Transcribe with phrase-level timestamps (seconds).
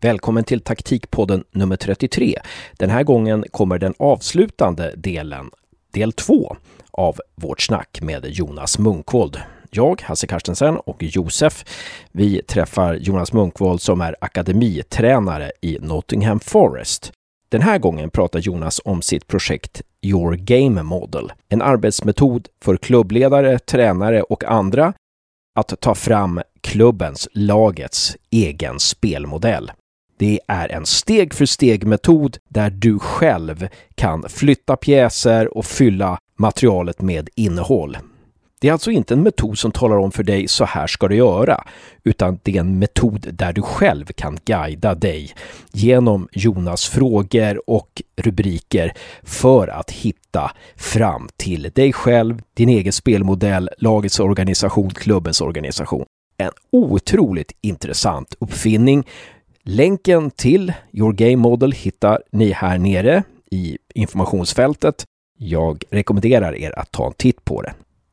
[0.00, 2.38] Välkommen till taktikpodden nummer 33.
[2.72, 5.50] Den här gången kommer den avslutande delen,
[5.92, 6.56] del 2
[6.90, 9.40] av vårt snack med Jonas Munkvold.
[9.70, 11.64] Jag, Hasse Carstensen och Josef,
[12.12, 17.12] vi träffar Jonas Munkvold som är akademitränare i Nottingham Forest.
[17.48, 23.58] Den här gången pratar Jonas om sitt projekt Your Game Model, en arbetsmetod för klubbledare,
[23.58, 24.92] tränare och andra
[25.54, 29.72] att ta fram klubbens, lagets egen spelmodell.
[30.18, 36.18] Det är en steg för steg metod där du själv kan flytta pjäser och fylla
[36.38, 37.96] materialet med innehåll.
[38.62, 41.16] Det är alltså inte en metod som talar om för dig så här ska du
[41.16, 41.64] göra,
[42.04, 45.34] utan det är en metod där du själv kan guida dig
[45.72, 53.70] genom Jonas frågor och rubriker för att hitta fram till dig själv, din egen spelmodell,
[53.78, 56.04] lagets organisation, klubbens organisation.
[56.36, 59.08] En otroligt intressant uppfinning.
[59.62, 65.04] Länken till Your Game Model hittar ni här nere i informationsfältet.
[65.38, 67.72] Jag rekommenderar er att ta en titt på det.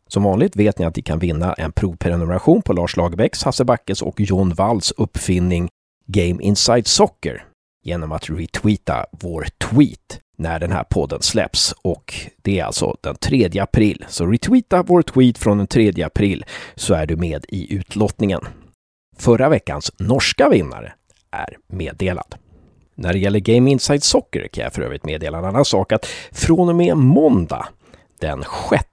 [0.09, 4.01] Som vanligt vet ni att ni kan vinna en provprenumeration på Lars Lagerbäcks, Hasse Backes
[4.01, 5.69] och John Walls uppfinning
[6.07, 7.43] Game Inside Soccer
[7.83, 13.15] genom att retweeta vår tweet när den här podden släpps och det är alltså den
[13.15, 14.05] 3 april.
[14.07, 18.41] Så retweeta vår tweet från den 3 april så är du med i utlottningen.
[19.17, 20.93] Förra veckans norska vinnare
[21.31, 22.35] är meddelad.
[22.95, 26.05] När det gäller Game Inside Soccer kan jag för övrigt meddela en annan sak att
[26.31, 27.67] från och med måndag
[28.19, 28.88] den 6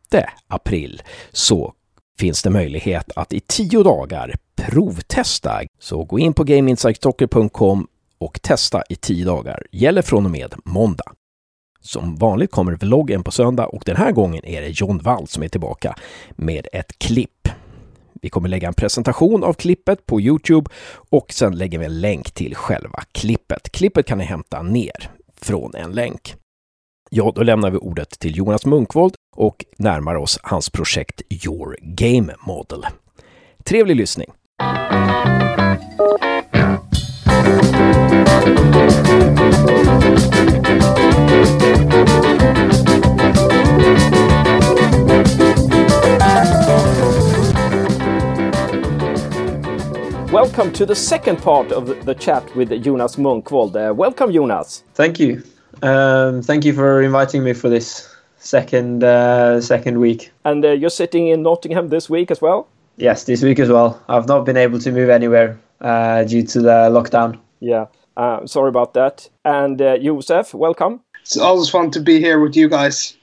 [0.49, 1.73] april så
[2.19, 5.61] finns det möjlighet att i tio dagar provtesta.
[5.79, 7.87] Så gå in på gameinsightstocker.com
[8.19, 9.67] och testa i tio dagar.
[9.73, 11.13] Gäller från och med måndag.
[11.81, 15.43] Som vanligt kommer vloggen på söndag och den här gången är det John Wall som
[15.43, 15.97] är tillbaka
[16.31, 17.49] med ett klipp.
[18.23, 20.71] Vi kommer lägga en presentation av klippet på Youtube
[21.11, 23.73] och sen lägger vi en länk till själva klippet.
[23.73, 25.11] Klippet kan ni hämta ner
[25.41, 26.35] från en länk.
[27.11, 32.35] Ja, då lämnar vi ordet till Jonas Munkvold och närmar oss hans projekt Your Game
[32.41, 32.87] Model.
[33.65, 34.33] Trevlig lyssning!
[50.33, 53.77] Welcome to the second part of the chat with Jonas Munkvold.
[53.77, 54.85] Uh, welcome, Jonas.
[54.95, 55.43] Thank you.
[55.83, 58.16] Um, thank you for inviting me for this
[58.47, 60.33] second uh, second week.
[60.45, 62.69] And uh, you're sitting in Nottingham this week as well.
[62.97, 64.03] Yes, this week as well.
[64.09, 67.39] I've not been able to move anywhere uh, due to the lockdown.
[67.61, 67.87] Yeah,
[68.17, 69.29] uh, sorry about that.
[69.45, 71.01] And uh, Josef, welcome.
[71.23, 73.17] It's always fun to be here with you guys.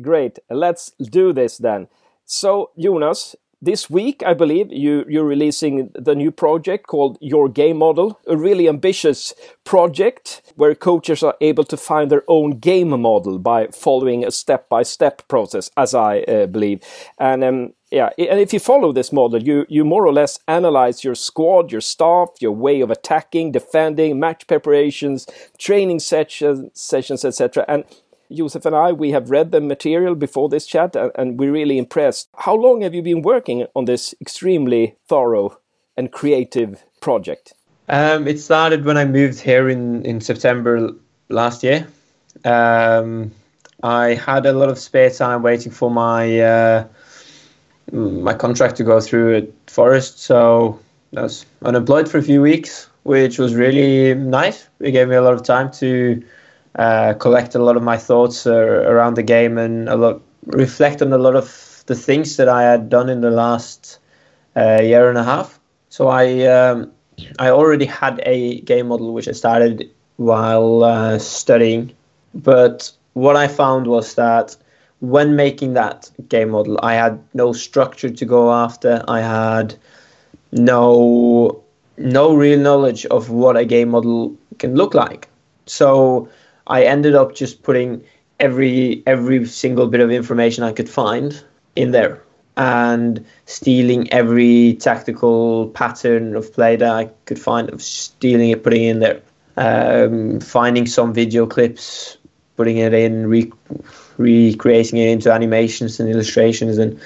[0.00, 0.38] Great.
[0.48, 1.88] Let's do this then.
[2.24, 7.78] So, Jonas, this week, I believe you you're releasing the new project called Your Game
[7.78, 13.38] Model, a really ambitious project where coaches are able to find their own game model
[13.38, 16.80] by following a step by step process, as I uh, believe.
[17.18, 21.02] And um, yeah, and if you follow this model, you you more or less analyze
[21.02, 25.26] your squad, your staff, your way of attacking, defending, match preparations,
[25.58, 27.64] training sessions, sessions, etc.
[27.66, 27.84] And
[28.32, 32.28] Josef and I, we have read the material before this chat and we're really impressed.
[32.36, 35.58] How long have you been working on this extremely thorough
[35.96, 37.54] and creative project?
[37.88, 40.90] Um, it started when I moved here in, in September
[41.30, 41.86] last year.
[42.44, 43.32] Um,
[43.82, 46.86] I had a lot of spare time waiting for my uh,
[47.92, 50.78] my contract to go through at Forest, so
[51.16, 54.68] I was unemployed for a few weeks, which was really nice.
[54.80, 56.22] It gave me a lot of time to
[56.78, 61.02] uh, collect a lot of my thoughts uh, around the game and a lot reflect
[61.02, 63.98] on a lot of the things that I had done in the last
[64.56, 65.58] uh, year and a half.
[65.88, 66.92] So I um,
[67.38, 71.92] I already had a game model which I started while uh, studying,
[72.34, 74.56] but what I found was that
[75.00, 79.02] when making that game model, I had no structure to go after.
[79.08, 79.74] I had
[80.52, 81.62] no
[81.96, 85.28] no real knowledge of what a game model can look like.
[85.66, 86.28] So
[86.68, 88.04] I ended up just putting
[88.40, 91.42] every every single bit of information I could find
[91.76, 92.22] in there
[92.56, 98.84] and stealing every tactical pattern of play that I could find of stealing it, putting
[98.84, 99.22] it in there.
[99.56, 102.16] Um, finding some video clips,
[102.56, 103.52] putting it in, re-
[104.16, 107.00] recreating it into animations and illustrations, and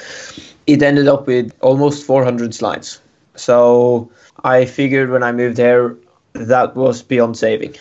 [0.67, 3.01] it ended up with almost 400 slides.
[3.37, 4.11] So
[4.45, 5.97] I figured when I moved there,
[6.35, 7.75] that was beyond saving.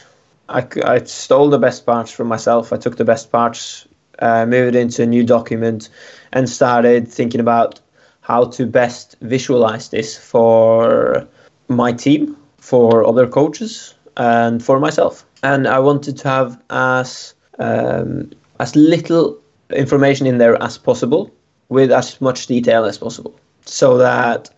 [0.51, 2.73] I, I stole the best parts from myself.
[2.73, 3.87] I took the best parts,
[4.19, 5.89] uh, moved into a new document,
[6.33, 7.79] and started thinking about
[8.21, 11.27] how to best visualize this for
[11.69, 15.25] my team, for other coaches and for myself.
[15.43, 19.39] And I wanted to have as um, as little
[19.71, 21.31] information in there as possible
[21.69, 23.33] with as much detail as possible
[23.65, 24.49] so that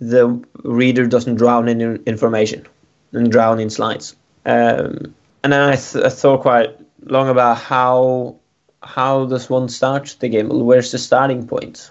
[0.00, 2.66] the reader doesn't drown in information
[3.12, 4.16] and drown in slides.
[4.46, 6.70] Um, and then I, I, thought quite
[7.04, 8.36] long about how
[8.82, 10.48] how does one start the game?
[10.48, 11.90] Where's the starting point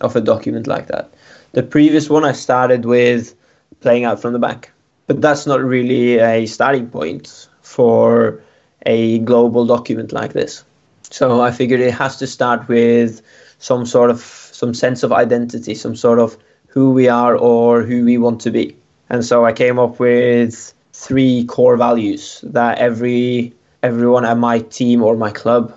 [0.00, 1.12] of a document like that?
[1.52, 3.34] The previous one I started with
[3.80, 4.70] playing out from the back,
[5.06, 8.40] but that's not really a starting point for
[8.86, 10.64] a global document like this.
[11.10, 13.22] So I figured it has to start with
[13.58, 16.36] some sort of some sense of identity, some sort of
[16.68, 18.76] who we are or who we want to be.
[19.10, 23.54] And so I came up with three core values that every
[23.84, 25.72] everyone at my team or my club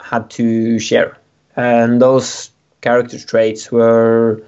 [0.00, 1.18] had to share.
[1.56, 2.50] And those
[2.80, 4.40] character traits were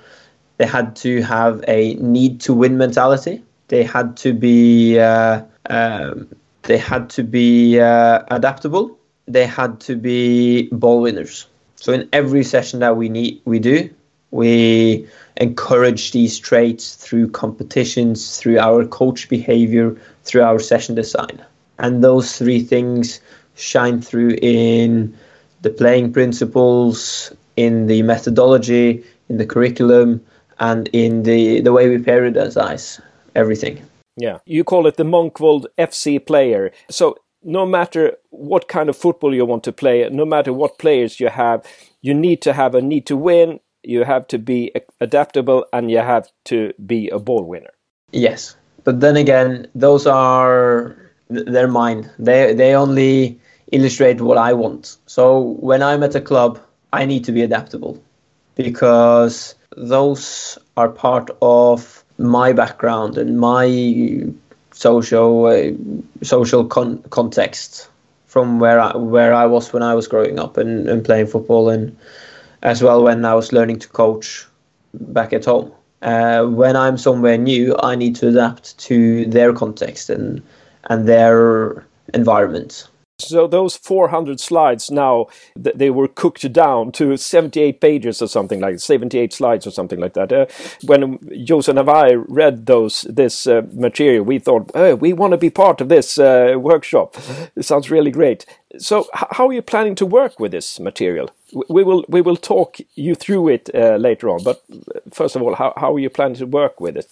[0.59, 3.43] they had to have a need to win mentality.
[3.67, 6.29] They had to be uh, um,
[6.63, 8.97] they had to be uh, adaptable.
[9.27, 11.47] They had to be ball winners.
[11.75, 13.91] So in every session that we need we do,
[14.33, 15.07] we
[15.37, 21.45] encourage these traits through competitions, through our coach behavior, through our session design.
[21.79, 23.21] And those three things
[23.55, 25.17] shine through in
[25.61, 30.25] the playing principles, in the methodology, in the curriculum,
[30.59, 33.01] and in the, the way we periodize
[33.35, 33.83] everything.
[34.17, 36.73] Yeah, you call it the Munkvold FC player.
[36.91, 41.19] So no matter what kind of football you want to play, no matter what players
[41.19, 41.65] you have,
[42.01, 45.99] you need to have a need to win, you have to be adaptable, and you
[45.99, 47.73] have to be a ball winner.
[48.13, 50.97] Yes, but then again, those are
[51.29, 52.11] they're mine.
[52.19, 53.41] They they only
[53.71, 54.97] illustrate what I want.
[55.07, 56.61] So when I'm at a club,
[56.93, 58.03] I need to be adaptable
[58.55, 64.27] because those are part of my background and my
[64.73, 65.71] social uh,
[66.23, 67.89] social con- context
[68.27, 71.71] from where I where I was when I was growing up and, and playing football
[71.71, 71.97] and
[72.63, 74.47] as well when I was learning to coach
[74.95, 75.73] back at home.
[76.03, 80.43] Uh, when I'm somewhere new, I need to adapt to their context and
[80.91, 82.89] and their environment.
[83.29, 85.27] So those 400 slides now
[85.57, 90.15] they were cooked down to 78 pages or something like 78 slides or something like
[90.15, 90.33] that.
[90.33, 90.47] Uh,
[90.85, 95.39] when Josef and I read those this uh, material, we thought, oh, we want to
[95.39, 97.17] be part of this uh, workshop.
[97.57, 98.47] It sounds really great.
[98.79, 101.31] So how are you planning to work with this material?
[101.69, 104.43] We will we will talk you through it uh, later on.
[104.43, 107.09] But uh, first of all, how how are you planning to work with it?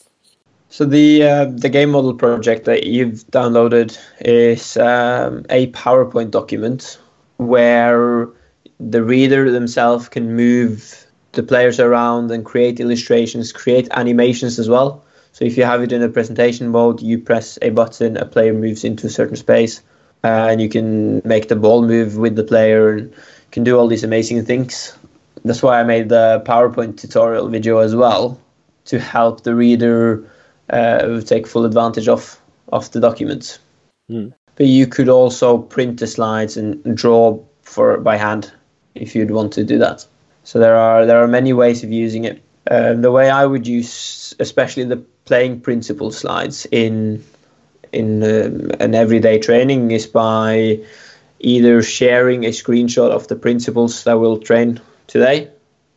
[0.72, 6.96] So the uh, the game model project that you've downloaded is um, a PowerPoint document
[7.38, 8.28] where
[8.78, 15.04] the reader themselves can move the players around and create illustrations, create animations as well.
[15.32, 18.54] So if you have it in a presentation mode, you press a button, a player
[18.54, 19.82] moves into a certain space,
[20.22, 23.12] uh, and you can make the ball move with the player and
[23.50, 24.96] can do all these amazing things.
[25.44, 28.40] That's why I made the PowerPoint tutorial video as well
[28.84, 30.24] to help the reader
[30.72, 32.40] uh, take full advantage of
[32.72, 33.58] of the documents.
[34.10, 34.32] Mm.
[34.56, 38.52] But you could also print the slides and draw for by hand
[38.94, 40.06] if you'd want to do that.
[40.44, 42.42] So there are there are many ways of using it.
[42.70, 47.24] Uh, the way I would use, especially the playing principle slides in
[47.92, 50.78] in uh, an everyday training, is by
[51.40, 55.48] either sharing a screenshot of the principles that we'll train today,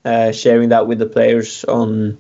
[0.05, 2.17] uh, sharing that with the players on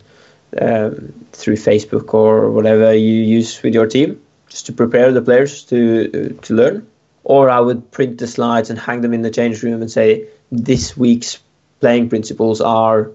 [0.61, 5.63] um, through Facebook or whatever you use with your team, just to prepare the players
[5.63, 6.87] to to learn.
[7.25, 10.27] Or I would print the slides and hang them in the change room and say,
[10.51, 11.39] this week's
[11.79, 13.09] playing principles are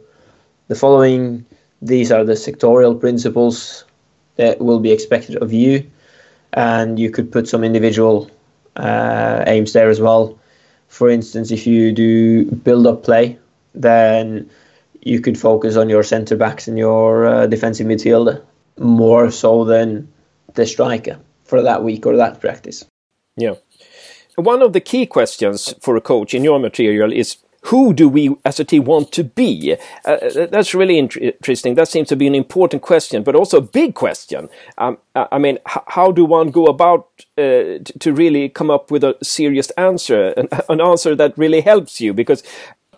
[0.68, 1.44] the following.
[1.82, 3.84] These are the sectorial principles
[4.36, 5.84] that will be expected of you,
[6.52, 8.30] and you could put some individual
[8.76, 10.38] uh, aims there as well.
[10.88, 13.38] For instance, if you do build up play,
[13.74, 14.48] then
[15.02, 18.42] you could focus on your centre backs and your uh, defensive midfielder
[18.78, 20.08] more so than
[20.54, 22.84] the striker for that week or that practice.
[23.36, 23.54] Yeah.
[24.36, 28.34] One of the key questions for a coach in your material is who do we
[28.44, 29.76] as a team want to be?
[30.04, 31.74] Uh, uh that's really interesting.
[31.74, 34.48] That seems to be an important question, but also a big question.
[34.78, 39.16] Um, I mean, how do one go about uh, to really come up with a
[39.22, 42.14] serious answer, an, an answer that really helps you?
[42.14, 42.42] Because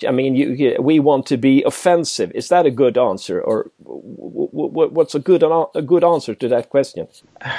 [0.06, 2.32] I mean, you, we want to be offensive.
[2.34, 7.06] Is that a good answer, or what's a good a good answer to that question?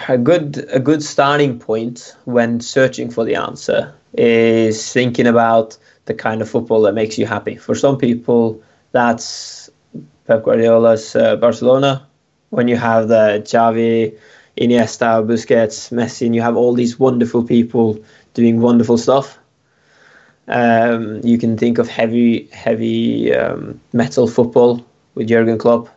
[0.07, 6.13] A good a good starting point when searching for the answer is thinking about the
[6.13, 7.55] kind of football that makes you happy.
[7.55, 9.69] For some people, that's
[10.27, 12.07] Pep Guardiola's uh, Barcelona.
[12.49, 14.17] When you have the Xavi,
[14.57, 17.97] Iniesta, Busquets, Messi, and you have all these wonderful people
[18.33, 19.39] doing wonderful stuff.
[20.47, 25.89] Um, you can think of heavy, heavy um, metal football with Jurgen Klopp.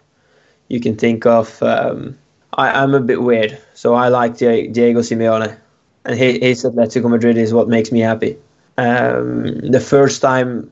[0.68, 1.62] You can think of.
[1.62, 2.18] Um,
[2.56, 5.56] I, am a bit weird, so I like Diego Simeone,
[6.04, 8.36] and his, Atletico Madrid is what makes me happy.
[8.78, 10.70] Um, the first time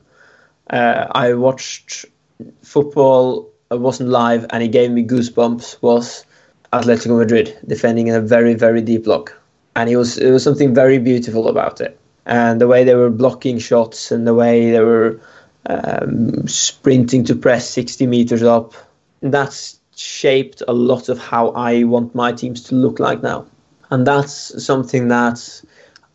[0.69, 2.05] uh, I watched
[2.61, 5.81] football, I wasn't live, and it gave me goosebumps.
[5.81, 6.25] Was
[6.71, 9.35] Atletico Madrid defending in a very, very deep block,
[9.75, 13.09] and it was it was something very beautiful about it and the way they were
[13.09, 15.19] blocking shots and the way they were
[15.65, 18.73] um, sprinting to press 60 meters up.
[19.21, 23.45] That's shaped a lot of how I want my teams to look like now.
[23.89, 25.65] And that's something that's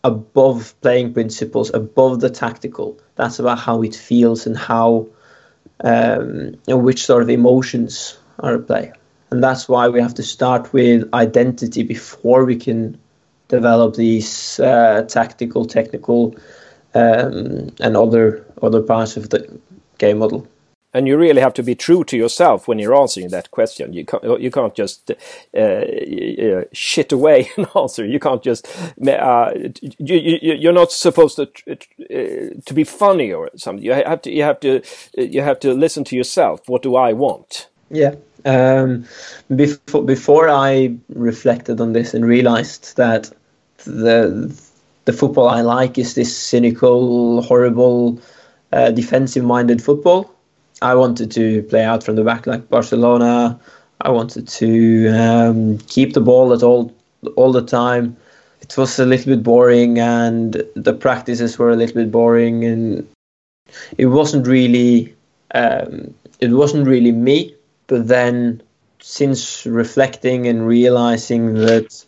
[0.05, 2.99] above playing principles, above the tactical.
[3.17, 5.07] That's about how it feels and how,
[5.81, 8.93] um, and which sort of emotions are at play.
[9.31, 12.99] And that's why we have to start with identity before we can
[13.49, 16.37] develop these uh, tactical, technical,
[16.95, 19.61] um, and other other parts of the
[19.99, 20.47] game model.
[20.95, 23.93] And you really have to be true to yourself when you're answering that question.
[23.93, 28.07] You can't you can't just uh, shit away an answer.
[28.07, 28.67] You can't just
[29.07, 29.53] uh,
[29.83, 33.85] you, you you're not supposed to uh, to be funny or something.
[33.85, 34.83] You have to you have to
[35.17, 36.69] you have to listen to yourself.
[36.69, 37.69] What do I want?
[37.91, 38.15] Yeah,
[38.47, 39.05] um,
[39.55, 43.31] before before I reflected on this and realized that
[43.85, 44.55] the
[45.05, 48.21] the football I like is this cynical, horrible,
[48.73, 50.31] uh, defensive-minded football.
[50.83, 53.59] I wanted to play out from the back like Barcelona.
[54.03, 56.95] I wanted to um, keep the ball at all
[57.37, 58.17] all the time.
[58.61, 63.09] It was a little bit boring, and the practices were a little bit boring, and
[63.97, 65.15] it wasn't really
[65.55, 67.55] um, it wasn't really me.
[67.87, 68.61] But then,
[69.01, 72.05] since reflecting and realizing that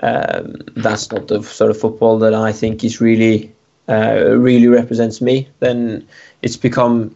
[0.00, 3.52] that's not the sort of football that I think is really
[3.88, 6.06] uh, really represents me, then
[6.42, 7.14] it's become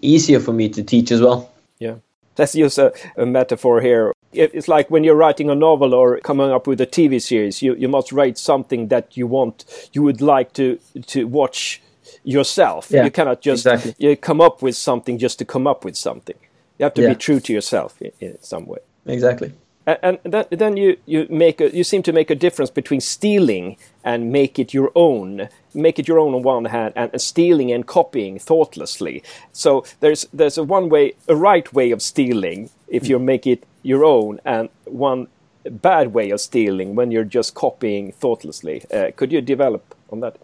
[0.00, 1.52] easier for me to teach as well.
[1.78, 1.96] Yeah,
[2.38, 4.12] let's use a, a metaphor here.
[4.32, 7.74] It's like when you're writing a novel or coming up with a TV series, you,
[7.76, 11.80] you must write something that you want, you would like to to watch
[12.24, 12.90] yourself.
[12.90, 13.94] Yeah, you cannot just exactly.
[13.98, 16.36] you come up with something just to come up with something.
[16.78, 17.10] You have to yeah.
[17.10, 18.78] be true to yourself in, in some way.
[19.06, 19.52] Exactly
[19.86, 23.76] and then, then you, you make a, you seem to make a difference between stealing
[24.02, 27.86] and make it your own make it your own on one hand and stealing and
[27.86, 29.22] copying thoughtlessly.
[29.52, 33.66] So there's there's a one way a right way of stealing if you make it
[33.82, 35.26] your own and one
[35.64, 38.84] bad way of stealing when you're just copying thoughtlessly.
[38.92, 40.36] Uh, could you develop on that?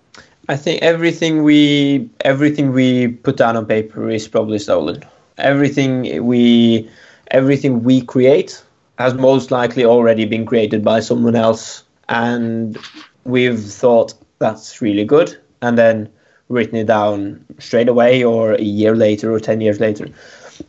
[0.48, 5.02] I think everything we everything we put down on paper is probably stolen.
[5.38, 6.90] Everything we
[7.30, 8.62] everything we create
[9.00, 12.76] has most likely already been created by someone else, and
[13.24, 16.06] we've thought that's really good, and then
[16.50, 20.06] written it down straight away or a year later or 10 years later.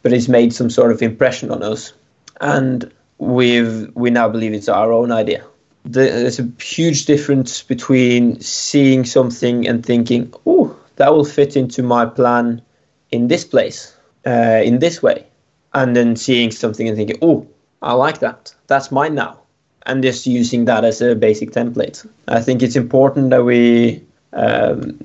[0.02, 1.92] But it's made some sort of impression on us,
[2.40, 5.44] and we've we now believe it's our own idea.
[5.84, 12.06] There's a huge difference between seeing something and thinking, "Oh, that will fit into my
[12.06, 12.62] plan
[13.10, 13.94] in this place,
[14.26, 15.26] uh, in this way,"
[15.74, 17.48] and then seeing something and thinking, "Oh,
[17.82, 18.54] I like that.
[18.68, 19.40] That's mine now.
[19.86, 22.08] And just using that as a basic template.
[22.28, 25.00] I think it's important that we um,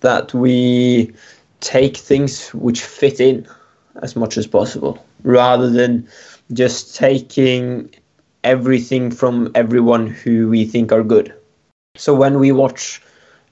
[0.00, 1.12] that we
[1.60, 3.46] take things which fit in
[4.02, 6.08] as much as possible, rather than
[6.54, 7.90] just taking
[8.42, 11.34] everything from everyone who we think are good.
[11.96, 13.02] So when we watch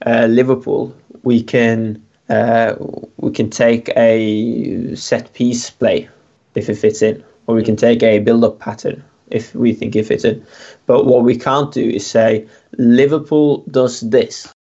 [0.05, 2.73] uh, Liverpool, we can uh,
[3.17, 6.09] we can take a set piece play
[6.55, 10.05] if it fits in or we can take a build-up pattern if we think it
[10.05, 10.45] fits in.
[10.85, 14.53] But what we can't do is say Liverpool does this,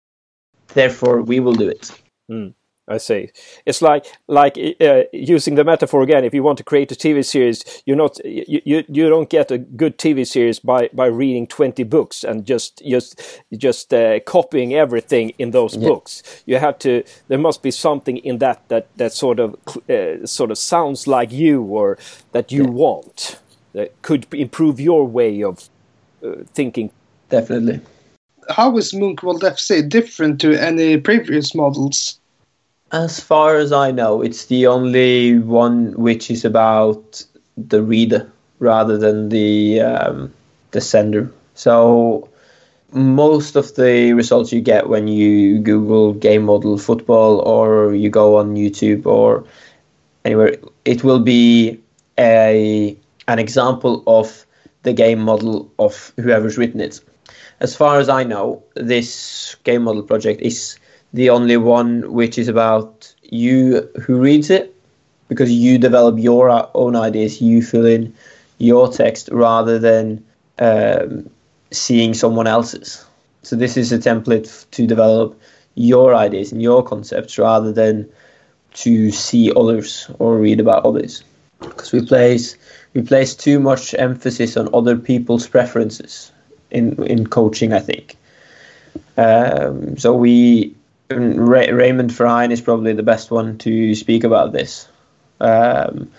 [0.69, 1.91] therefore we will do it.
[2.31, 2.53] Mm.
[2.89, 3.31] I see.
[3.65, 6.23] It's like like uh, using the metaphor again.
[6.23, 9.51] If you want to create a TV series, you're not you, you you don't get
[9.51, 14.73] a good TV series by by reading twenty books and just just just uh, copying
[14.73, 15.89] everything in those yeah.
[15.89, 16.23] books.
[16.45, 17.03] You have to.
[17.27, 19.55] There must be something in that that that sort of
[19.89, 21.97] uh, sort of sounds like you or
[22.31, 22.69] that you yeah.
[22.69, 23.39] want
[23.73, 25.69] that could improve your way of
[26.23, 26.91] uh, thinking.
[27.29, 27.81] Definitely.
[28.49, 32.17] How is Munkvold FC different to any previous models?
[32.91, 37.23] As far as I know, it's the only one which is about
[37.57, 40.33] the reader rather than the um,
[40.71, 41.31] the sender.
[41.53, 42.29] So
[42.93, 48.37] most of the results you get when you Google game model football or you go
[48.37, 49.43] on YouTube or
[50.23, 51.79] anywhere, it will be
[52.17, 52.95] a
[53.27, 54.45] an example of
[54.83, 57.01] the game model of whoever's written it.
[57.59, 60.79] As far as I know, this game model project is
[61.17, 64.75] the only one which is about you who reads it
[65.29, 68.13] because you develop your own ideas, you fill in
[68.59, 70.23] your text rather than
[70.59, 71.27] um,
[71.71, 73.03] seeing someone else's.
[73.41, 75.39] So this is a template to develop
[75.73, 78.07] your ideas and your concepts rather than
[78.75, 81.23] to see others or read about others.
[81.61, 82.55] Because we place
[82.93, 86.31] we place too much emphasis on other people's preferences
[86.69, 88.15] in in coaching, I think.
[89.17, 90.76] Um, so we
[91.09, 94.87] Ray, Raymond Verheijen is probably the best one to speak about this.
[95.39, 96.11] Um,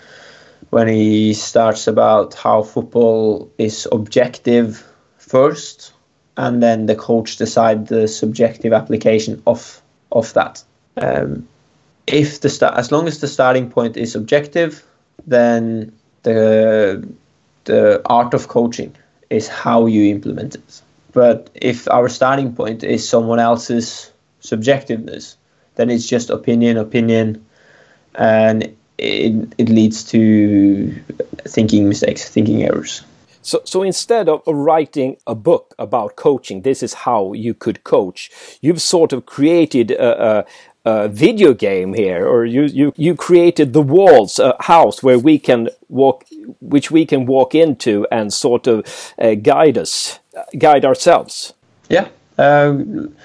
[0.69, 4.85] when he starts about how football is objective
[5.17, 5.93] first,
[6.37, 9.81] and then the coach decide the subjective application of
[10.11, 10.63] of that.
[10.97, 11.47] Um,
[12.07, 14.83] if the start, as long as the starting point is objective,
[15.27, 15.91] then
[16.23, 17.07] the
[17.65, 18.95] the art of coaching
[19.29, 20.81] is how you implement it.
[21.11, 24.08] But if our starting point is someone else's
[24.41, 25.35] subjectiveness,
[25.75, 27.45] then it's just opinion, opinion,
[28.15, 30.93] and it, it leads to
[31.47, 33.03] thinking mistakes, thinking errors.
[33.41, 38.29] So, so instead of writing a book about coaching, this is how you could coach.
[38.61, 40.45] You've sort of created a, a,
[40.85, 45.39] a video game here, or you, you you created the walls, a house where we
[45.39, 46.25] can walk,
[46.59, 48.85] which we can walk into and sort of
[49.17, 50.19] uh, guide us,
[50.57, 51.53] guide ourselves.
[51.89, 52.09] Yeah.
[52.37, 53.15] Um,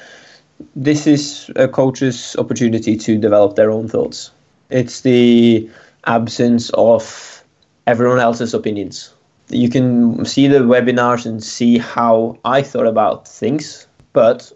[0.77, 4.31] this is a coach's opportunity to develop their own thoughts.
[4.71, 5.69] It's the
[6.07, 7.45] absence of
[7.87, 9.13] everyone else's opinions.
[9.49, 14.51] You can see the webinars and see how I thought about things, but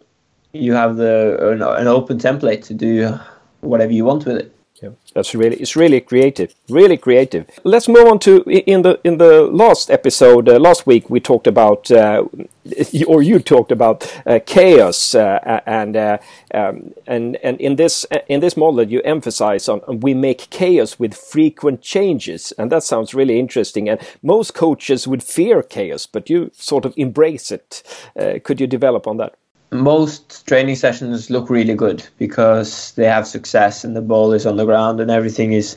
[0.53, 3.19] you have the an open template to do
[3.61, 4.58] whatever you want with it.
[4.83, 7.51] Yeah, that's really it's really creative, really creative.
[7.65, 11.49] Let's move on to in the in the last episode uh, last week we talked
[11.49, 12.25] about uh,
[13.09, 16.19] or you talked about uh, chaos uh, and uh,
[16.55, 21.15] um, and and in this in this model you emphasize on we make chaos with
[21.15, 26.53] frequent changes and that sounds really interesting and most coaches would fear chaos but you
[26.55, 27.83] sort of embrace it.
[28.17, 29.35] Uh, could you develop on that?
[29.71, 34.57] Most training sessions look really good because they have success and the ball is on
[34.57, 35.77] the ground and everything is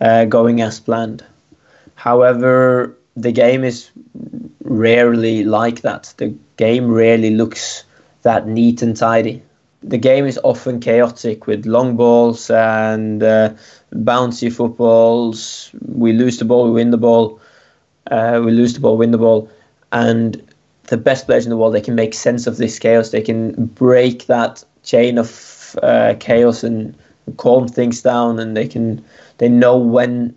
[0.00, 1.24] uh, going as planned.
[1.96, 3.90] However, the game is
[4.64, 6.14] rarely like that.
[6.18, 7.84] The game rarely looks
[8.22, 9.42] that neat and tidy.
[9.82, 13.50] The game is often chaotic with long balls and uh,
[13.94, 15.70] bouncy footballs.
[15.86, 17.40] We lose the ball, we win the ball.
[18.10, 19.48] Uh, we lose the ball, win the ball.
[19.92, 20.42] And
[20.88, 23.10] the best players in the world, they can make sense of this chaos.
[23.10, 26.96] They can break that chain of uh, chaos and
[27.36, 29.04] calm things down, and they can
[29.38, 30.34] they know when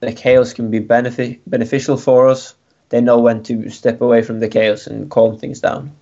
[0.00, 2.54] the chaos can be benefit beneficial for us.
[2.90, 5.92] They know when to step away from the chaos and calm things down.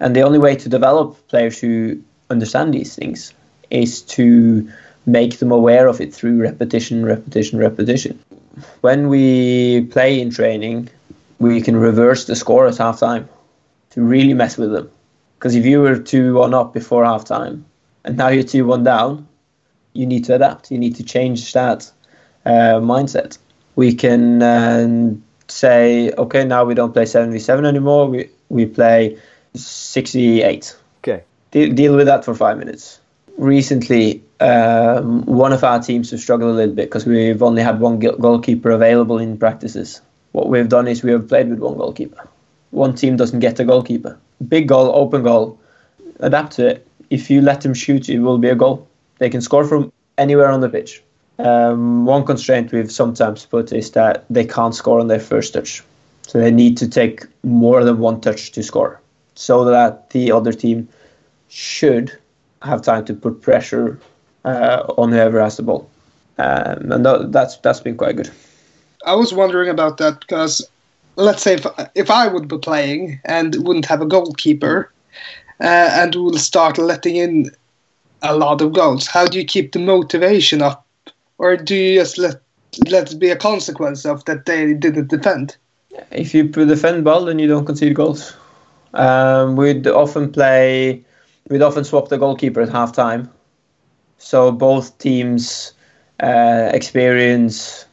[0.00, 3.34] And the only way to develop players who understand these things
[3.70, 4.70] is to
[5.06, 8.18] make them aware of it through repetition, repetition, repetition.
[8.80, 10.88] When we play in training,
[11.38, 13.28] we can reverse the score at halftime
[13.90, 14.90] to really mess with them.
[15.38, 17.62] Because if you were 2 1 up before halftime
[18.04, 19.28] and now you're 2 1 down,
[19.92, 20.70] you need to adapt.
[20.70, 21.90] You need to change that
[22.44, 23.38] uh, mindset.
[23.76, 25.14] We can uh,
[25.48, 29.18] say, okay, now we don't play 7v7 anymore, we, we play
[29.54, 30.76] 68.
[30.98, 31.22] Okay.
[31.50, 33.00] De- deal with that for five minutes.
[33.36, 37.80] Recently, um, one of our teams has struggled a little bit because we've only had
[37.80, 40.00] one goalkeeper available in practices
[40.34, 42.28] what we've done is we have played with one goalkeeper.
[42.72, 44.18] One team doesn't get a goalkeeper.
[44.48, 45.56] Big goal, open goal.
[46.18, 46.86] Adapt to it.
[47.10, 48.88] If you let them shoot, it will be a goal.
[49.18, 51.00] They can score from anywhere on the pitch.
[51.38, 55.84] Um, one constraint we've sometimes put is that they can't score on their first touch.
[56.22, 59.00] So they need to take more than one touch to score,
[59.36, 60.88] so that the other team
[61.48, 62.10] should
[62.62, 64.00] have time to put pressure
[64.44, 65.88] uh, on whoever has the ball.
[66.38, 68.30] Um, and that's that's been quite good.
[69.04, 70.62] I was wondering about that because
[71.16, 74.92] let's say if, if I would be playing and wouldn't have a goalkeeper
[75.60, 77.50] uh, and will start letting in
[78.22, 80.86] a lot of goals, how do you keep the motivation up?
[81.38, 82.40] Or do you just let
[82.88, 85.56] let it be a consequence of that they didn't defend?
[86.10, 88.34] If you defend well, then you don't concede goals.
[88.94, 91.04] Um, we'd often play,
[91.48, 93.30] we'd often swap the goalkeeper at half time.
[94.18, 95.72] So both teams
[96.22, 97.86] uh, experience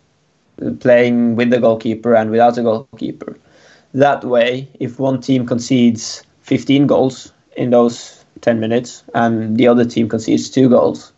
[0.80, 3.38] playing with the goalkeeper and without the goalkeeper.
[3.94, 9.86] That way, if one team concedes 15 goals in those 10 minutes and the other
[9.86, 11.12] team concedes two goals,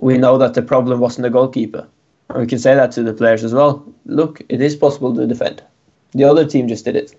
[0.00, 1.86] we know that the problem wasn't the goalkeeper.
[2.28, 3.84] And we can say that to the players as well.
[4.06, 5.62] Look, it is possible to defend.
[6.12, 7.14] The other team just did it.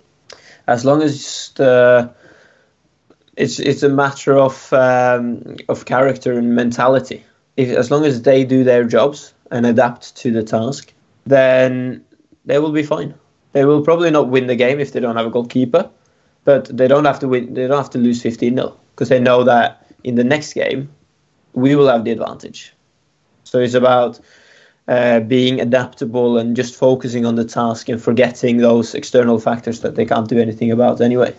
[0.68, 2.12] As long as the
[3.38, 7.24] it's it's a matter of um, of character and mentality.
[7.56, 10.94] If as long as they do their jobs and adapt to the task,
[11.30, 12.04] then
[12.46, 13.14] they will be fine.
[13.54, 15.90] They will probably not win the game if they don't have a goalkeeper,
[16.44, 17.54] but they don't have to win.
[17.54, 20.90] They don't have to lose 15 0 because they know that in the next game
[21.54, 22.74] we will have the advantage.
[23.44, 24.20] So it's about
[24.88, 29.96] uh, being adaptable and just focusing on the task and forgetting those external factors that
[29.96, 31.34] they can't do anything about anyway.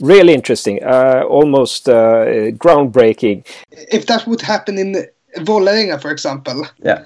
[0.00, 3.46] Really interesting, uh, almost uh, groundbreaking.
[3.70, 5.06] If that would happen in
[5.38, 7.04] Vålerenga, for example, yeah,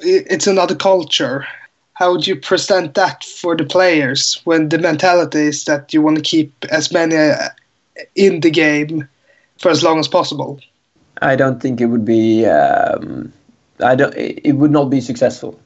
[0.00, 1.46] it's another culture.
[1.96, 6.18] How would you present that for the players when the mentality is that you want
[6.18, 7.48] to keep as many uh,
[8.14, 9.08] in the game
[9.58, 10.60] for as long as possible?
[11.22, 12.44] I don't think it would be.
[12.44, 13.32] Um,
[13.80, 14.14] I don't.
[14.14, 15.58] It would not be successful,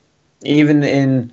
[0.45, 1.33] even in,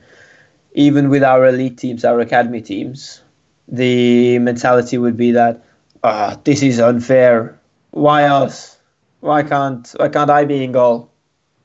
[0.73, 3.21] even with our elite teams, our academy teams.
[3.67, 5.63] The mentality would be that,
[6.03, 7.59] ah, oh, this is unfair.
[7.91, 8.79] Why us?
[9.19, 11.11] Why can't Why can't I be in goal?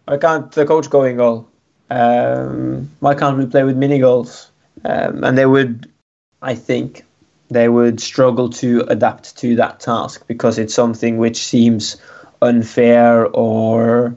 [0.05, 1.49] Why can't the coach go in goal?
[1.93, 4.51] Um, why can't we play with mini goals?
[4.85, 5.93] Um, and they would,
[6.41, 7.05] I think,
[7.51, 12.01] they would struggle to adapt to that task because it's something which seems
[12.41, 14.15] unfair or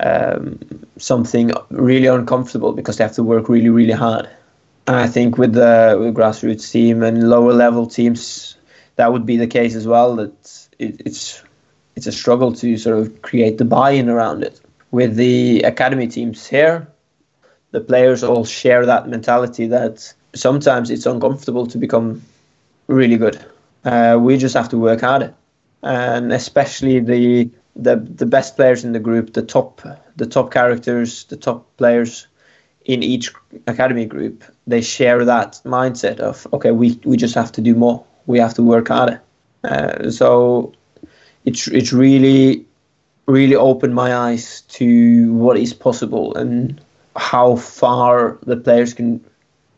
[0.00, 0.58] um,
[0.98, 4.28] something really uncomfortable because they have to work really, really hard.
[4.88, 8.56] And I think with the with grassroots team and lower level teams,
[8.96, 10.16] that would be the case as well.
[10.16, 11.42] That it, it's
[11.94, 14.60] it's a struggle to sort of create the buy-in around it.
[14.90, 16.88] With the academy teams here,
[17.74, 22.22] the players all share that mentality that sometimes it's uncomfortable to become
[22.86, 23.44] really good.
[23.84, 25.34] Uh, we just have to work harder,
[25.82, 29.82] and especially the the the best players in the group, the top
[30.14, 32.28] the top characters, the top players
[32.84, 33.32] in each
[33.66, 38.04] academy group, they share that mindset of okay, we we just have to do more,
[38.26, 39.20] we have to work harder.
[39.64, 40.72] Uh, so
[41.44, 42.64] it's it's really
[43.26, 46.80] really opened my eyes to what is possible and
[47.16, 49.24] how far the players can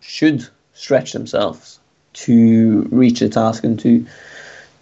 [0.00, 1.80] should stretch themselves
[2.12, 4.06] to reach the task and to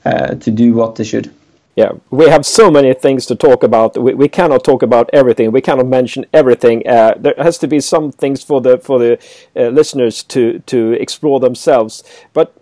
[0.05, 1.33] uh, to do what they should
[1.77, 4.01] yeah, we have so many things to talk about.
[4.01, 5.51] We, we cannot talk about everything.
[5.51, 6.87] We cannot mention everything.
[6.87, 9.19] Uh, there has to be some things for the for the
[9.57, 12.05] uh, listeners to to explore themselves.
[12.33, 12.55] But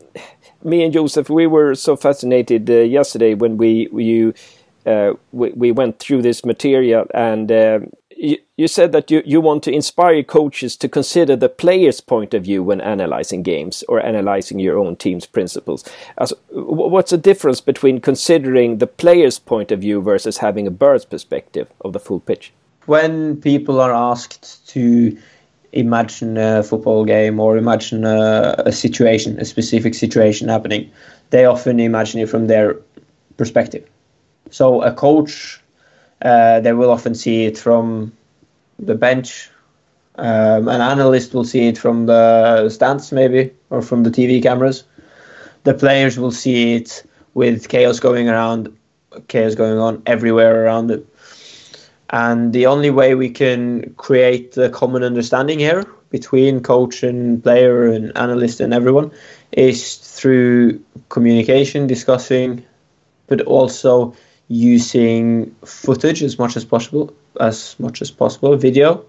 [0.64, 4.32] me and Josef, we were so fascinated uh, yesterday when we you
[4.86, 7.80] uh, we, we went through this material and uh,
[8.22, 12.44] you, said that you, you want to inspire coaches to consider the player's point of
[12.44, 15.84] view when analyzing games or analyzing your own team's principles.
[16.18, 21.04] As, what's the difference between considering the player's point of view versus having a bird's
[21.04, 22.52] perspective of the full pitch?
[22.86, 25.18] When people are asked to
[25.72, 30.90] imagine a football game or imagine a, a situation, a specific situation happening,
[31.30, 32.76] they often imagine it from their
[33.36, 33.88] perspective.
[34.50, 35.61] So a coach
[36.22, 38.12] uh, they will often see it from
[38.78, 39.50] the bench.
[40.16, 44.84] Um, an analyst will see it from the stands, maybe, or from the TV cameras.
[45.64, 47.04] The players will see it
[47.34, 48.76] with chaos going around,
[49.28, 51.06] chaos going on everywhere around it.
[52.10, 57.86] And the only way we can create a common understanding here between coach and player
[57.86, 59.10] and analyst and everyone
[59.52, 62.62] is through communication, discussing,
[63.28, 64.14] but also
[64.48, 69.04] using footage as much as possible, as much as possible, video,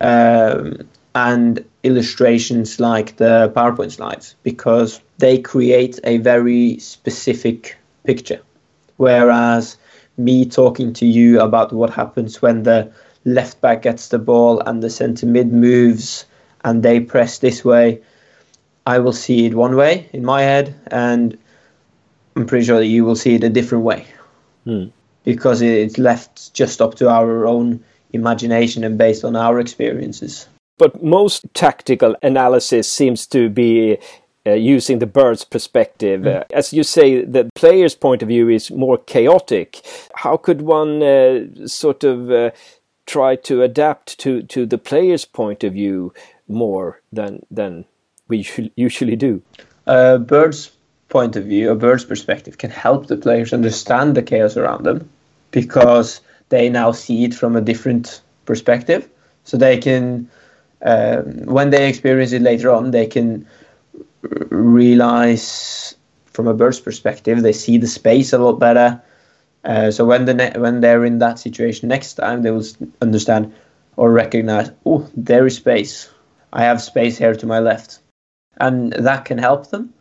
[0.00, 8.40] um, and illustrations like the PowerPoint slides, because they create a very specific picture.
[8.96, 9.76] Whereas
[10.16, 12.92] me talking to you about what happens when the
[13.24, 16.26] left back gets the ball and the centre mid moves
[16.64, 18.00] and they press this way,
[18.86, 21.38] I will see it one way in my head, and
[22.36, 24.06] I'm pretty sure that you will see it a different way
[24.66, 24.90] mm.
[25.24, 30.48] because it's left just up to our own imagination and based on our experiences.
[30.78, 33.98] But most tactical analysis seems to be
[34.46, 36.22] uh, using the bird's perspective.
[36.22, 36.40] Mm.
[36.40, 39.80] Uh, as you say, the player's point of view is more chaotic.
[40.14, 42.50] How could one uh, sort of uh,
[43.06, 46.12] try to adapt to, to the player's point of view
[46.48, 47.84] more than than
[48.28, 48.46] we
[48.76, 49.42] usually do?
[49.86, 50.70] Uh, bird's
[51.14, 55.08] point of view, a bird's perspective, can help the players understand the chaos around them
[55.52, 59.08] because they now see it from a different perspective.
[59.44, 60.28] So they can,
[60.82, 61.24] um,
[61.56, 63.46] when they experience it later on, they can
[64.24, 65.94] r- realize
[66.26, 69.00] from a bird's perspective, they see the space a lot better.
[69.64, 72.66] Uh, so when the ne- when they're in that situation next time, they will
[73.02, 73.52] understand
[73.96, 76.10] or recognize, oh, there is space.
[76.52, 78.00] I have space here to my left.
[78.58, 79.92] and that can help them.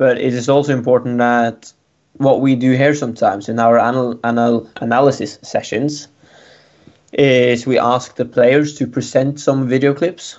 [0.00, 1.70] But it is also important that
[2.14, 6.08] what we do here sometimes in our anal- anal- analysis sessions
[7.12, 10.38] is we ask the players to present some video clips,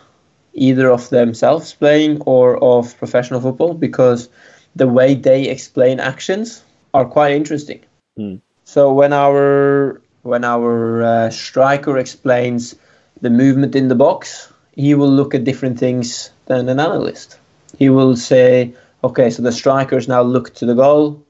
[0.53, 4.29] either of themselves playing or of professional football, because
[4.75, 6.63] the way they explain actions
[6.95, 7.81] are quite interesting.
[8.17, 8.41] Mm.
[8.63, 12.73] So when our when our uh, striker explains
[13.21, 17.37] the movement in the box, he will look at different things than an analyst.
[17.77, 21.25] He will say, okay, so the striker has now looked to the goal,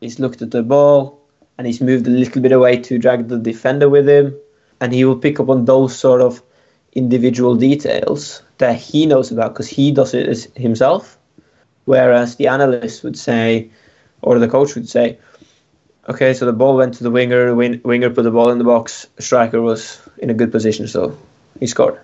[0.00, 1.20] he's looked at the ball,
[1.58, 4.34] and he's moved a little bit away to drag the defender with him,
[4.80, 6.42] and he will pick up on those sort of
[6.92, 11.18] individual details that he knows about because he does it himself.
[11.84, 13.70] Whereas the analyst would say,
[14.22, 15.18] or the coach would say,
[16.08, 18.58] okay, so the ball went to the winger, the win- winger put the ball in
[18.58, 21.16] the box, striker was in a good position, so
[21.60, 22.00] he scored.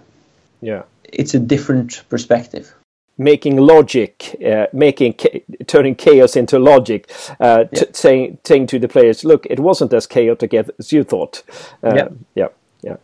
[0.61, 0.83] Yeah.
[1.05, 2.75] It's a different perspective.
[3.21, 7.93] Making logic, uh, making cha- turning chaos into logic, uh, t- Yeah.
[7.93, 11.43] saying saying to the players, look, it wasn't as chaotic as you thought.
[11.85, 12.09] Uh, Yeah.
[12.35, 12.49] yeah,
[12.83, 12.97] yeah.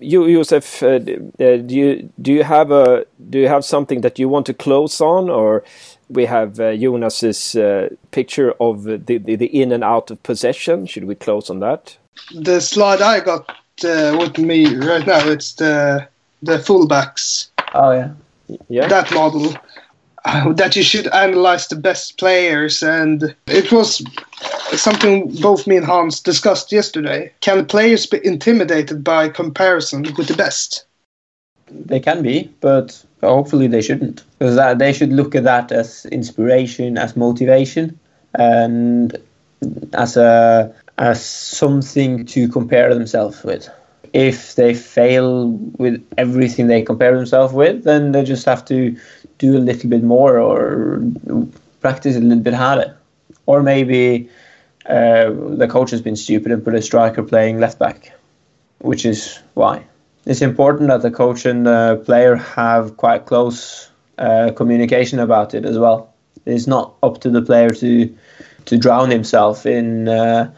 [0.00, 4.18] You, Josef, uh, uh, do you do you have a do you have something that
[4.18, 5.62] you want to close on, or
[6.08, 10.86] we have uh, Jonas's uh, picture of the, the the in and out of possession?
[10.86, 11.96] Should we close on that?
[12.44, 13.50] The slide I got
[13.84, 16.06] uh, with me right now, it's the
[16.42, 18.08] the fullbacks, Oh yeah.
[18.68, 18.88] Yeah.
[18.88, 19.54] that model.
[20.24, 24.04] uh, That you should analyze the best players, and it was
[24.72, 27.32] something both me and Hans discussed yesterday.
[27.40, 30.86] Can players be intimidated by comparison with the best?
[31.70, 34.22] They can be, but hopefully they shouldn't.
[34.38, 37.98] Because that, they should look at that as inspiration, as motivation,
[38.34, 39.16] and
[39.92, 43.68] as a as something to compare themselves with.
[44.12, 45.48] If they fail
[45.78, 48.96] with everything they compare themselves with, then they just have to
[49.38, 51.02] do a little bit more or
[51.80, 52.96] practice a little bit harder.
[53.46, 54.28] Or maybe
[54.86, 58.12] uh, the coach has been stupid and put a striker playing left back,
[58.78, 59.84] which is why.
[60.26, 65.64] It's important that the coach and the player have quite close uh, communication about it
[65.64, 66.14] as well.
[66.46, 68.14] It's not up to the player to
[68.66, 70.52] to drown himself in uh,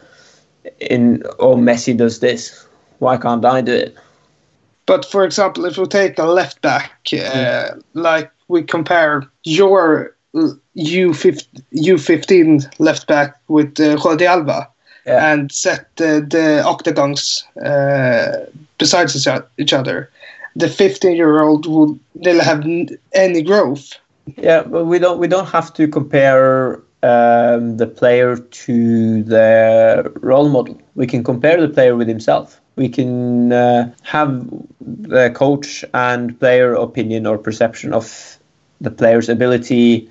[0.79, 2.64] in oh Messi does this,
[2.99, 3.95] why can't I do it?
[4.85, 11.47] But for example, if we take a left back, uh, like we compare your U15,
[11.73, 14.67] U15 left back with uh, Jordi Alba
[15.05, 15.31] Yeah.
[15.33, 18.45] and set the, the octagons uh,
[18.77, 19.27] besides
[19.57, 20.09] each other,
[20.55, 23.93] the 15 year old will they'll have n- any growth.
[24.37, 30.49] Yeah, but we don't we don't have to compare um, the player to the role
[30.49, 30.77] model.
[30.95, 32.59] We can compare the player with himself.
[32.75, 34.47] We can uh, have
[34.81, 38.37] the coach and player opinion or perception of
[38.81, 40.09] the player's ability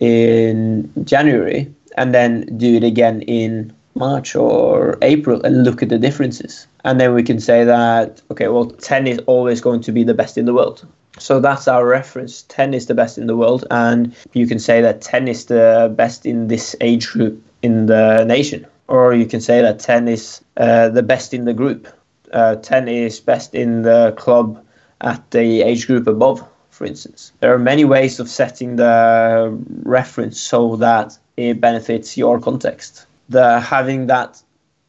[0.00, 5.98] in January, and then do it again in March or April and look at the
[5.98, 6.66] differences.
[6.84, 10.14] And then we can say that okay, well, ten is always going to be the
[10.14, 10.86] best in the world.
[11.18, 12.42] So that's our reference.
[12.42, 15.92] 10 is the best in the world, and you can say that 10 is the
[15.96, 18.66] best in this age group in the nation.
[18.88, 21.88] Or you can say that 10 is uh, the best in the group.
[22.32, 24.62] Uh, 10 is best in the club
[25.00, 27.32] at the age group above, for instance.
[27.40, 33.06] There are many ways of setting the reference so that it benefits your context.
[33.28, 34.42] The having that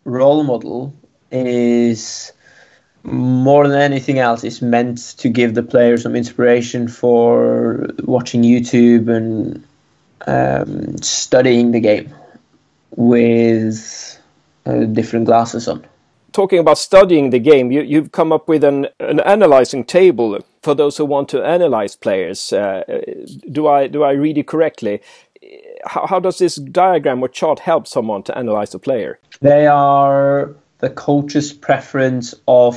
[0.06, 0.94] role model
[1.32, 2.32] is
[3.04, 9.08] more than anything else is meant to give the player some inspiration for watching YouTube
[9.08, 9.64] and
[10.28, 12.14] um, studying the game
[12.96, 14.20] with
[14.66, 15.86] uh, different glasses on.
[16.38, 20.76] Talking about studying the game, you, you've come up with an, an analyzing table for
[20.76, 22.54] those who want to analyze players.
[22.54, 22.84] Uh,
[23.50, 25.02] do I do I read it correctly?
[25.86, 29.20] How, how does this diagram or chart help someone to analyze a player?
[29.42, 32.76] They are the coach's preference of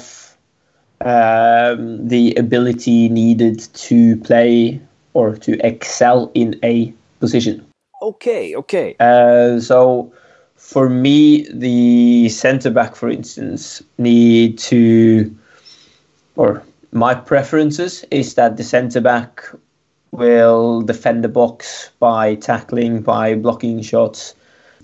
[1.02, 3.58] um, the ability needed
[3.90, 4.80] to play
[5.12, 7.66] or to excel in a position.
[8.00, 8.96] Okay, okay.
[8.98, 10.12] Uh, so
[10.60, 15.34] for me, the centre back, for instance, need to,
[16.36, 19.42] or my preferences is that the centre back
[20.12, 24.34] will defend the box by tackling, by blocking shots,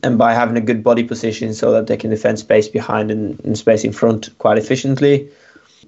[0.02, 3.38] and by having a good body position so that they can defend space behind and,
[3.44, 5.28] and space in front quite efficiently.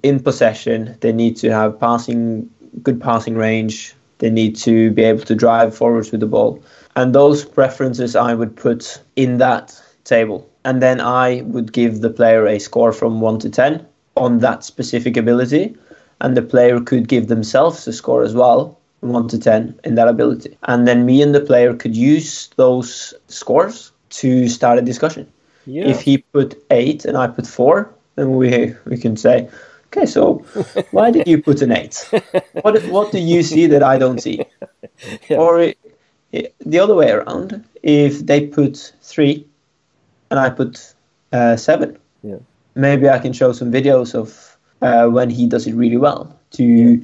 [0.03, 2.49] In possession, they need to have passing,
[2.83, 3.95] good passing range.
[4.19, 6.63] They need to be able to drive forwards with the ball.
[6.95, 10.49] And those preferences I would put in that table.
[10.65, 13.85] And then I would give the player a score from 1 to 10
[14.17, 15.75] on that specific ability.
[16.21, 20.07] And the player could give themselves a score as well one to ten in that
[20.07, 25.31] ability, and then me and the player could use those scores to start a discussion.
[25.65, 25.87] Yeah.
[25.87, 29.49] If he put eight and I put four, then we we can say,
[29.87, 30.45] okay, so
[30.91, 32.09] why did you put an eight?
[32.61, 34.45] What what do you see that I don't see?
[35.29, 35.37] Yeah.
[35.37, 35.73] Or
[36.31, 39.45] the other way around, if they put three
[40.31, 40.93] and I put
[41.33, 42.37] uh, seven, Yeah.
[42.75, 47.01] maybe I can show some videos of uh, when he does it really well to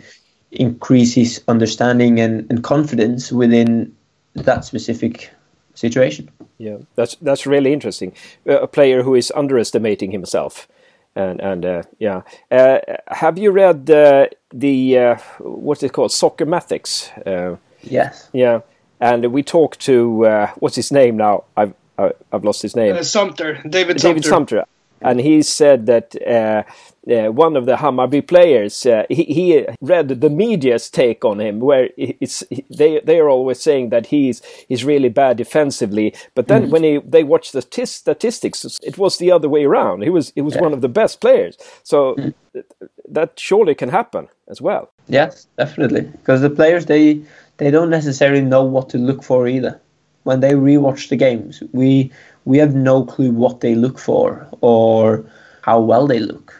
[0.52, 3.94] increase his understanding and, and confidence within
[4.36, 5.30] that specific
[5.74, 6.30] situation.
[6.58, 8.14] Yeah, that's that's really interesting.
[8.48, 10.68] Uh, a player who is underestimating himself,
[11.16, 12.22] and and uh, yeah.
[12.52, 17.12] Uh, have you read uh, the uh, what's it called, Soccermatics?
[17.28, 17.58] Uh,
[17.92, 18.30] Yes.
[18.34, 18.62] yeah,
[19.10, 21.44] and we talked to uh, what's his name now?
[21.58, 22.96] I've I- I've lost his name.
[22.96, 24.30] Uh, Sumpter, David, David Sumpter.
[24.30, 24.64] Sumpter.
[25.02, 26.64] And he said that uh,
[27.14, 31.60] uh, one of the Hammarby players, uh, he, he read the media's take on him,
[31.60, 32.44] where it's
[32.80, 37.00] they they are always saying that he's he's really bad defensively, but then when he,
[37.06, 40.02] they watch the tis- statistics, it was the other way around.
[40.04, 41.56] He was he was one of the best players.
[41.84, 42.66] So th-
[43.12, 44.90] that surely can happen as well.
[45.08, 46.02] Yes, definitely.
[46.02, 47.22] Because the players they
[47.58, 49.80] they don't necessarily know what to look for either.
[50.24, 52.12] When they rewatch the games, we
[52.46, 55.26] we have no clue what they look for or
[55.62, 56.54] how well they look.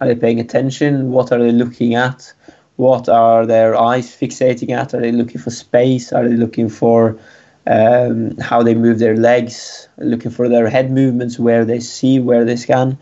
[0.00, 1.10] Are they paying attention?
[1.10, 2.32] What are they looking at?
[2.76, 4.94] What are their eyes fixating at?
[4.94, 6.12] Are they looking for space?
[6.12, 7.16] Are they looking for
[7.66, 9.88] um, how they move their legs?
[9.98, 12.98] Looking for their head movements, where they see, where they scan?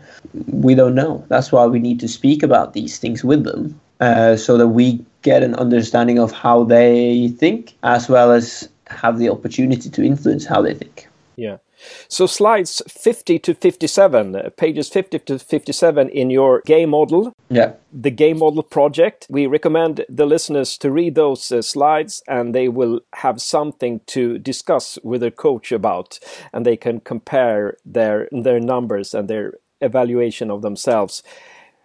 [0.47, 1.25] We don't know.
[1.29, 5.03] That's why we need to speak about these things with them uh, so that we
[5.21, 10.45] get an understanding of how they think as well as have the opportunity to influence
[10.45, 11.07] how they think.
[11.37, 11.57] Yeah.
[12.07, 17.73] So slides 50 to 57, uh, pages 50 to 57 in your game model, Yeah.
[17.91, 19.25] the game model project.
[19.29, 24.37] We recommend the listeners to read those uh, slides and they will have something to
[24.37, 26.19] discuss with their coach about
[26.53, 31.23] and they can compare their their numbers and their evaluation of themselves.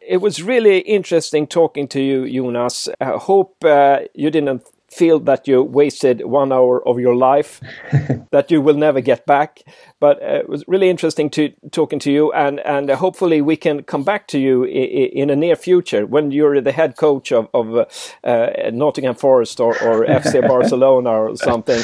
[0.09, 2.89] It was really interesting talking to you, Jonas.
[3.01, 7.61] I hope uh, you didn't feel that you wasted one hour of your life
[8.31, 9.63] that you will never get back.
[10.01, 13.57] But uh, it was really interesting to talking to you, and and uh, hopefully we
[13.57, 17.33] can come back to you in, in a near future when you're the head coach
[17.33, 17.85] of, of uh,
[18.25, 21.83] uh, Nottingham Forest or, or FC Barcelona or something.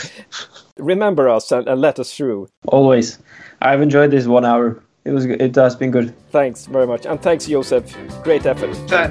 [0.78, 2.48] Remember us and, and let us through.
[2.66, 3.18] Always.
[3.60, 4.82] I've enjoyed this one hour.
[5.04, 5.26] It was.
[5.26, 5.42] good.
[5.42, 6.14] It has been good.
[6.30, 7.96] Thanks very much, and thanks, Josef.
[8.22, 8.72] Great effort.
[8.88, 9.10] Th-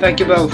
[0.00, 0.52] Thank you both.